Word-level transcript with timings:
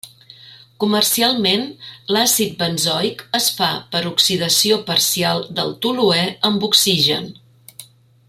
Comercialment 0.83 1.65
l'àcid 2.15 2.55
benzoic 2.61 3.21
es 3.41 3.49
fa 3.59 3.69
per 3.93 4.01
oxidació 4.13 4.79
parcial 4.89 5.45
del 5.61 5.77
toluè 5.87 6.25
amb 6.51 6.67
oxigen. 6.71 7.29